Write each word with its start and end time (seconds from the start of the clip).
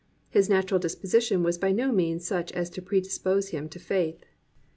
His 0.31 0.49
natural 0.49 0.79
disposition 0.79 1.43
was 1.43 1.59
by 1.59 1.71
no 1.71 1.91
means 1.91 2.25
such 2.25 2.51
as 2.53 2.71
to 2.71 2.81
predispose 2.81 3.49
him 3.49 3.69
to 3.69 3.77
faith. 3.77 4.25